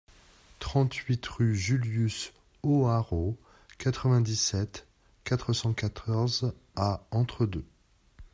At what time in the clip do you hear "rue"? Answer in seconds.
1.27-1.53